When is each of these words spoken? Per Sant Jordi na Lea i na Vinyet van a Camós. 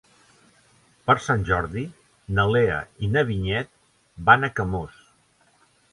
Per 1.09 1.15
Sant 1.25 1.43
Jordi 1.49 1.83
na 2.39 2.47
Lea 2.55 2.79
i 3.09 3.11
na 3.17 3.25
Vinyet 3.31 3.73
van 4.31 4.49
a 4.49 4.51
Camós. 4.61 4.99